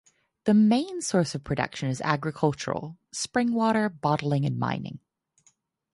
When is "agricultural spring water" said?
2.01-3.87